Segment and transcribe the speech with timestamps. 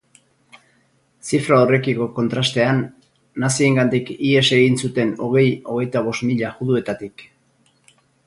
[1.31, 2.79] Zifra horrekiko kontrastean,
[3.43, 7.25] naziengandik ihes egin zuten hogei-hogeita bost mila juduetatik.